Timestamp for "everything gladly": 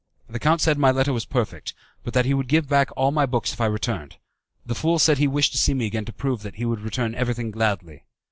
7.13-8.05